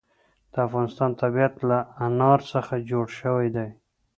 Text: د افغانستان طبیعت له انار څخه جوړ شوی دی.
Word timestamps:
د 0.53 0.55
افغانستان 0.67 1.11
طبیعت 1.21 1.53
له 1.69 1.77
انار 2.05 2.39
څخه 2.51 2.73
جوړ 2.89 3.05
شوی 3.19 3.47
دی. 3.55 3.69